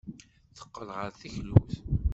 Teqqel 0.57 0.89
ɣer 0.97 1.09
teklut. 1.19 1.71